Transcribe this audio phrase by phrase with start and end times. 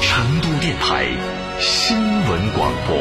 [0.00, 1.06] 成都电台
[1.58, 2.96] 新闻广播。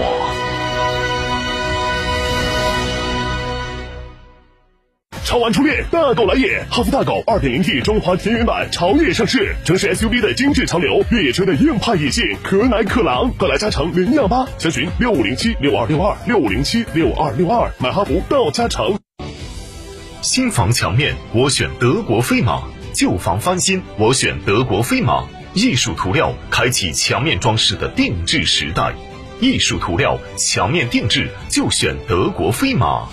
[5.25, 6.63] 超玩初恋，大狗来也！
[6.69, 18.99] 哈弗大狗 2.0T 中华田园版潮野上市，城市 SUV 的精致潮流，越野车的硬派野性，可奶可狼，快来加诚零幺八，详询六五零七六二六二六五零七六二六二，买哈弗到加诚。
[20.21, 22.61] 新房墙面，我选德国飞马；
[22.93, 25.25] 旧房翻新，我选德国飞马。
[25.53, 28.93] 艺术涂料，开启墙面装饰的定制时代。
[29.39, 33.07] 艺术涂料，墙面定制就选德国飞马。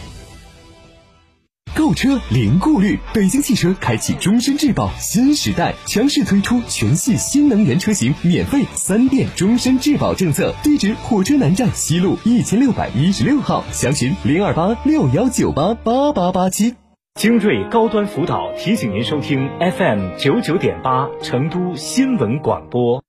[1.74, 10.54] 购车零顾虑，北京汽车开启终身质保新时代，强势推出全系新能源车型免费三电终身质保政策。
[10.62, 16.74] 地址：火车南站西路一千六百一十六号，详询零二八六幺九八八八八七。
[17.20, 23.04] 精锐高端辅导提醒您收听 FM 九九点八成都新闻广播。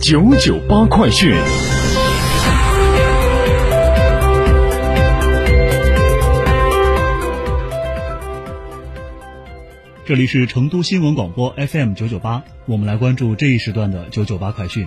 [0.00, 1.34] 九九八快讯。
[10.06, 14.86] 这里是成都新闻广播 FM 九九八，我们来关注这一时段的九九八快讯。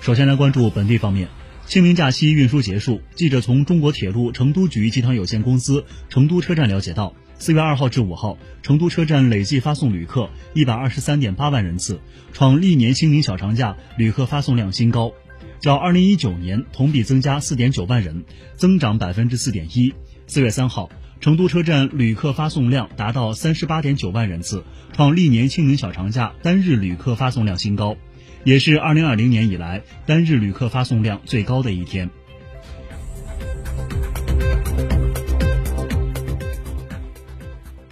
[0.00, 1.28] 首先来关注本地方面，
[1.66, 3.02] 清明假期运输结束。
[3.14, 12.00] 记者从中国铁路成都局集团有限公司成都车站了解到，四月二号至五号，成都车站累计发送旅客一百二十三点八万人次，
[12.32, 15.12] 创历年清明小长假旅客发送量新高，
[15.60, 18.24] 较二零一九年同比增加四点九万人，
[18.56, 19.92] 增长百分之四点一。
[20.26, 20.88] 四月三号，
[21.20, 27.98] 成都车站旅客发送量达到三十八点九万人次，创历年清明小长假单日旅客发送量新高。
[28.44, 32.08] 也是二零二零年以来单日旅客发送量最高的一天。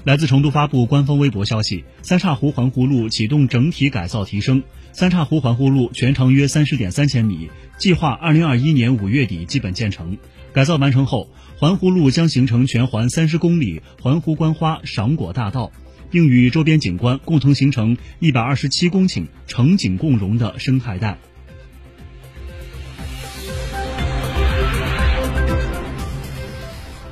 [0.04, 4.62] 来自成都发布官方微博消息，三岔湖环湖路启动整体改造提升。
[4.92, 10.16] 三岔湖环湖路全长约三十点三千米，计划二零二一年五月底基本建成。
[10.54, 15.70] 改造完成后，环湖路将形成全环三十公里环湖观花赏果大道。
[16.10, 21.19] 并与周边景观共同形成一百二十七公顷城景共融的生态带。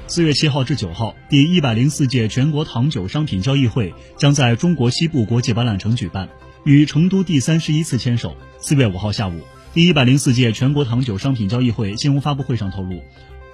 [0.08, 6.30] 四月七号至九号，第一百零四届全国糖酒商品交易会将在中国西部国际博览城举办，
[6.64, 8.34] 与成都第三十一次牵手。
[8.58, 9.42] 四月五号下午，
[9.74, 13.02] 第一百零四届全国糖酒商品交易会新闻发布会上透露，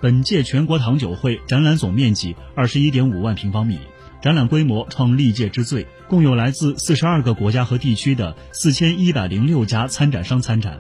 [0.01, 3.79] 本届全国糖酒会展览总面积二十一点五万平方米。
[4.23, 10.79] 展览规模创历届之最，共有来自四十二个国家和地区的四千一百零六家参展商参展。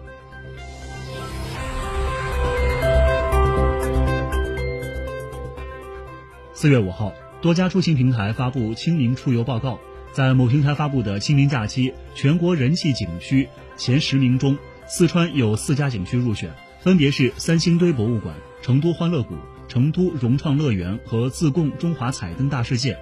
[6.54, 9.80] 四月五号，多家出行平台发布清明出游报告，
[10.12, 19.34] 在某平台发布的清明假期全国人气景区前十名中，四川有四家景区入选，分别是三星堆博物馆、成都欢乐谷、
[19.66, 22.96] 成都融创乐园和自贡中华彩灯大世界。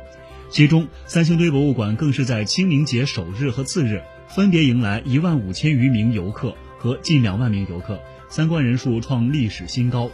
[0.50, 10.10] 其中，三星堆博物馆更是在清明节首日和次日分别迎来一万五千余名游客和近两万名游客，参观人数创历史新高。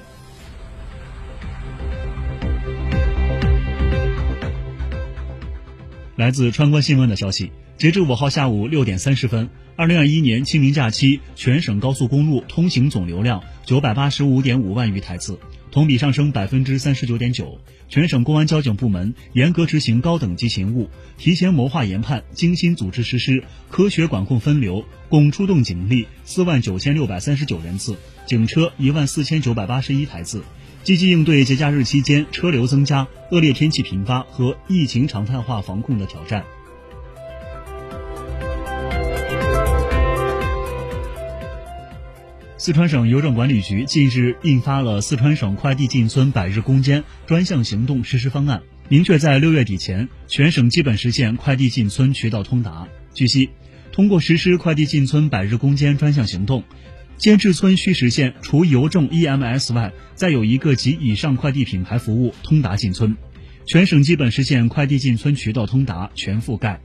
[6.16, 15.38] 来自川观新闻的消息，截至五号下午六点三十分，二零二一年清明假期全省高速公路通行总流量九百八十五点五万余台次。
[15.76, 17.60] 同比上升百分之三十九点九。
[17.90, 20.88] 全省公安交警部门严格执行高等级勤务，
[21.18, 27.94] 提前谋划研判，精心组织实施，科学管控分流，共出动警力四万九千六百三十九人次，
[28.24, 30.42] 警车一万四千九百八十一台次，
[30.82, 36.42] 积极应对节假日期间车流增加、恶劣天气频发和疫情常态化防控的挑战。
[42.66, 48.58] 四川省邮政管理局近日印发了《四川省快递进村百日攻坚专项行动实施方案》，
[48.88, 52.88] 明确在六月底前，全省基本实现快递进村渠道通达。
[53.14, 53.50] 据悉，
[53.92, 56.64] 通过实施快递进村百日攻坚专项行动，
[57.16, 63.16] 监制村需实现除邮政 EMS 外，再有一个及以上快递品牌服务通达进村。
[63.64, 66.80] 全省基本实现快递进村渠道通达全覆盖。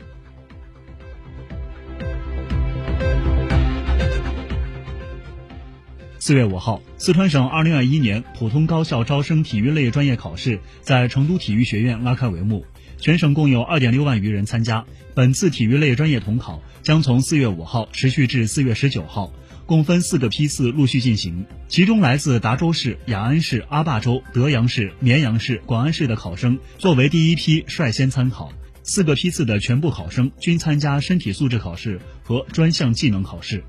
[6.23, 12.63] 四月五号，四川省二零二一年普通高校招生体育类专业考试在成都体育学院拉开帷幕，
[12.99, 14.85] 全省共有二点六万余人参加。
[15.15, 19.33] 本次体育类专业统考将从四月五号持续至四月十九号，
[19.65, 21.43] 共分四个批次陆续进行。
[21.67, 28.53] 其中，来自达州市、雅安市、阿坝州、德阳市、绵阳市、广安市的考生作为第一批率先参考。
[28.83, 33.63] 四个批次的全部考生均参加身体素质考试和专项技能考试。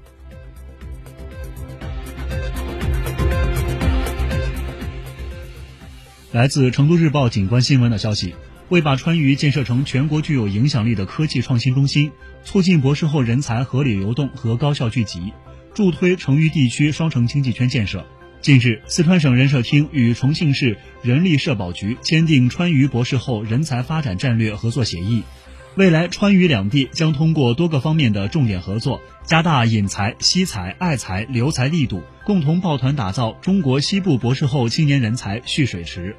[6.32, 8.34] 来自成都日报景观新闻的消息，
[8.70, 12.10] 为把川渝建设成全国具有影响力的科技创新中心，
[12.42, 15.34] 促进博士后人才合理流动和高效聚集，
[15.74, 18.06] 助推成渝地区双城经济圈建设。
[18.40, 25.22] 近日，四川省人社厅与重庆市人力社保局签订川渝博士后人才发展战略合作协议。
[25.74, 36.14] 未来，川渝两地将通过多个方面的重点合作，加大引才、吸才、爱才、留才力度，共同抱团打造中国西部博士后青年人才蓄水池。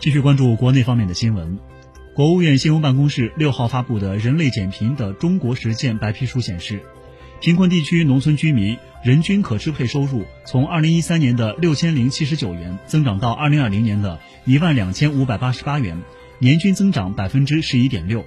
[0.00, 1.60] 继续关注国内方面的新闻。
[2.16, 6.82] 国务院新闻办公室六号发布的《人类减贫的中国实践白皮书》显示。
[7.38, 16.02] 贫困地区农村居民人均可支配收入从二零一三年的六千零七十九元增长到二零二零年的一万两千五百八十八元，
[16.40, 18.24] 年均增长百分之十一点六，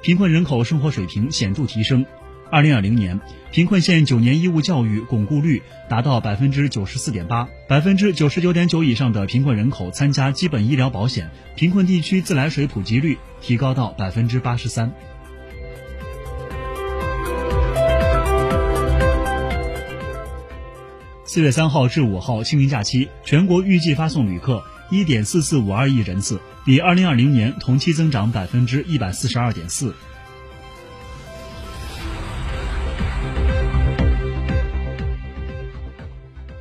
[0.00, 2.06] 贫困人口生活水平显著提升。
[2.50, 3.20] 二零二零年，
[3.50, 14.94] 贫困县九年义务教育巩固率达到百分之九十四点八，百分之九十九点九以上的贫困人口参加基本医疗保险，贫困地区自来水普及率提高到百分之八十三。
[21.24, 29.94] 四月三号至五号清明假期，全国预计发送旅客一点四四五二亿人次，比二零二零年同期增长百分之一百四十二点四。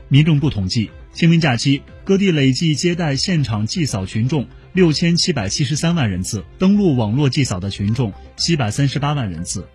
[0.08, 9.68] 民政部统计，清明假期各地累计接待现场祭扫群众六千七百七十三万人次，登录网络祭扫的群众七百三十八万人次。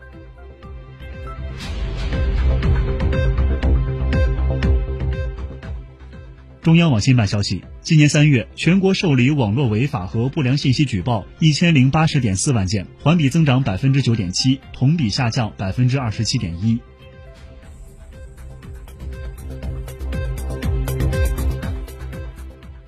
[6.67, 16.81] 中央网信办消息，今年三月，全国受理网络违法和不良信息举报一千零八十点四万件，环比增长百分之九点七，同比下降百分之二十七点一。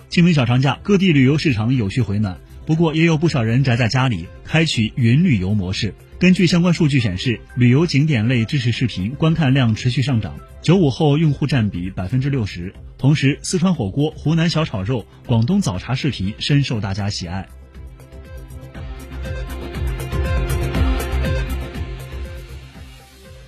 [0.09, 2.37] 清明小长假，各地旅游市场有序回暖，
[2.67, 5.95] 不过也有不少人宅在家里，开启云旅游模式。
[6.19, 12.75] 根据相关数据显示，旅游景点类知识视频观看量持续上涨，九五后用户占比百分之六十。
[12.99, 17.49] 同时，四川火锅、湖南小炒肉、广东早茶视频深受大家喜爱。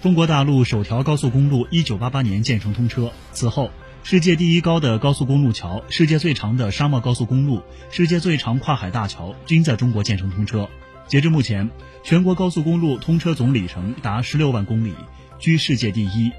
[0.00, 3.72] 中国大陆首条高速公路一九八八年建成通车，此后，
[4.04, 10.70] 世界第一高的高速公路桥、世界最长的沙漠高速公路、世界最长跨海大桥均在中国建成通车。
[11.10, 11.68] 截至目前，
[12.04, 14.94] 全国高速公路通车总里程达十六万公里，
[15.40, 16.30] 居世界第一。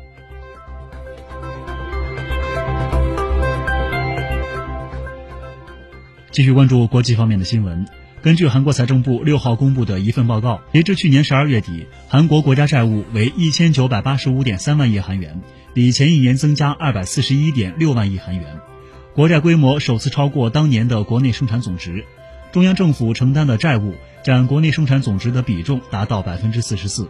[6.32, 7.86] 继续关注国际方面的新闻。
[8.22, 15.42] 根据韩国财政部六号公布的一份报告，截至去年十二月底，韩国国家债务为一千九百八十五点三万亿韩元，
[15.74, 18.62] 比前一年增加二百四十一点六万亿韩元，
[19.14, 22.06] 国债规模首次超过当年的国内生产总值。
[22.52, 27.08] 中央政府承担的债务占国内生产总值的比重达到百分之四十四。